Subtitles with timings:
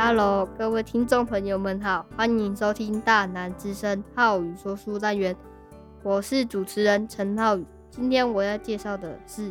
[0.00, 5.34] Hello，各位听众朋友们好，欢迎收听大南之声浩宇说书单元，
[6.04, 7.66] 我是主持人陈浩宇。
[7.90, 9.50] 今天我要介绍的是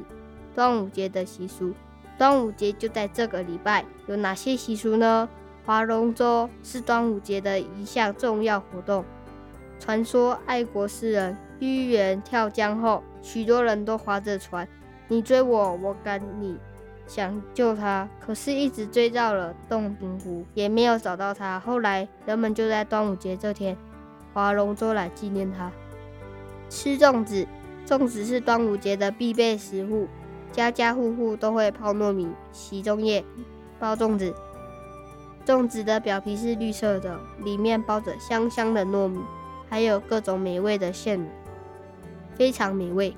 [0.55, 1.73] 端午节的习俗。
[2.17, 5.27] 端午节就在这个礼拜，有哪些习俗呢？
[5.65, 9.03] 划龙舟是端午节的一项重要活动。
[9.81, 14.65] 传说爱国诗人屈原跳江后，许多人都划着船，
[15.09, 16.57] 你追我，我赶你。
[17.07, 21.59] 想救他，可是一直追到了洞庭湖，也没有找到他。
[21.59, 23.75] 后来人们就在端午节这天
[24.33, 25.71] 划龙舟来纪念他。
[26.69, 27.47] 吃粽子，
[27.85, 30.07] 粽子是端午节的必备食物，
[30.51, 33.23] 家家户户都会泡糯米、洗粽叶、
[33.79, 34.35] 包粽子。
[35.45, 39.21] 粽子的表皮是绿色的，里面包着香香的糯米，
[39.69, 41.25] 还有各种美味的馅，
[42.35, 43.15] 非常美味。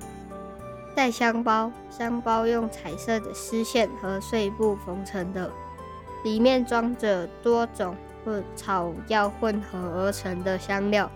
[1.00, 5.50] 带香包，香包用彩色的丝线和碎布缝成的，
[6.24, 7.96] 里面装着多种
[8.54, 11.10] 草药混合而成的香料。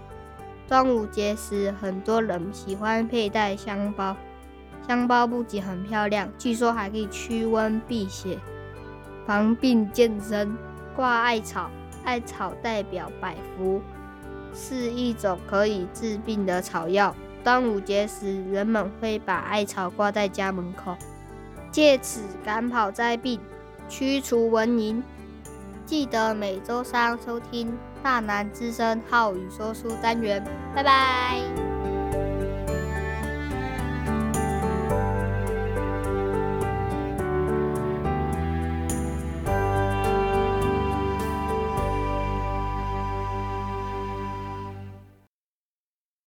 [0.66, 4.16] 端午节时，很多人喜欢佩戴香包。
[4.88, 8.38] 香包不仅很漂亮，据说还可以驱瘟辟邪、
[9.26, 10.56] 防病健身。
[10.96, 11.70] 挂艾草，
[12.06, 13.82] 艾草代表百福，
[14.54, 17.14] 是一种可以治病的草药。
[17.44, 20.96] 端午节时，人们会把艾草挂在家门口，
[21.70, 23.38] 借此赶跑灾病、
[23.88, 25.02] 驱除蚊蝇。
[25.84, 27.68] 记得每周三收听
[28.02, 30.42] 《大南之声》浩宇说书单元，
[30.74, 31.73] 拜拜。